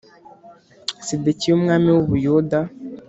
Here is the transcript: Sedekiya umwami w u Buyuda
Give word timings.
Sedekiya 1.07 1.53
umwami 1.57 1.89
w 1.91 1.97
u 2.03 2.05
Buyuda 2.09 2.59